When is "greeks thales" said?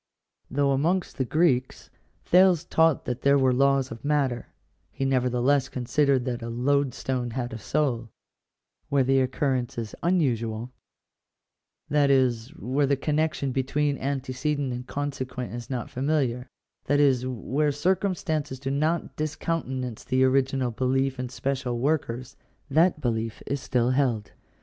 1.25-2.63